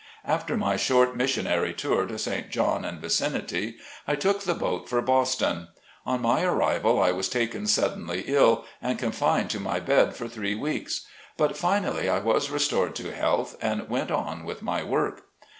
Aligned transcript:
After 0.25 0.57
my 0.57 0.77
short 0.77 1.15
missionary 1.15 1.75
tour 1.75 2.07
to 2.07 2.17
St. 2.17 2.49
John 2.49 2.83
and 2.83 2.99
vicinity, 2.99 3.75
I 4.07 4.15
took 4.15 4.41
the 4.41 4.55
boat 4.55 4.89
for 4.89 4.99
Boston. 4.99 5.67
On 6.07 6.23
my 6.23 6.41
arrival 6.41 6.99
I 6.99 7.11
was 7.11 7.29
taken 7.29 7.67
suddenly 7.67 8.23
ill, 8.25 8.65
and 8.81 8.97
confined 8.97 9.51
to 9.51 9.59
my 9.59 9.79
bed 9.79 10.15
for 10.15 10.27
three 10.27 10.55
weeks. 10.55 11.05
But 11.37 11.55
finally 11.55 12.09
I 12.09 12.17
was 12.17 12.49
restored 12.49 12.95
to 12.95 13.13
health 13.13 13.55
and 13.61 13.87
went 13.89 14.09
on 14.09 14.43
with 14.43 14.63
my 14.63 14.81
work. 14.83 15.25